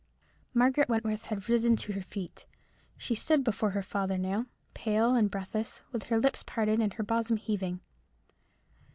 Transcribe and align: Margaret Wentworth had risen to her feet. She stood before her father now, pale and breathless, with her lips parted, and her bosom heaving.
Margaret 0.55 0.89
Wentworth 0.89 1.25
had 1.25 1.47
risen 1.47 1.75
to 1.75 1.91
her 1.93 2.01
feet. 2.01 2.47
She 2.97 3.13
stood 3.13 3.43
before 3.43 3.69
her 3.69 3.83
father 3.83 4.17
now, 4.17 4.47
pale 4.73 5.13
and 5.13 5.29
breathless, 5.29 5.81
with 5.91 6.05
her 6.05 6.19
lips 6.19 6.41
parted, 6.41 6.79
and 6.79 6.91
her 6.95 7.03
bosom 7.03 7.37
heaving. 7.37 7.81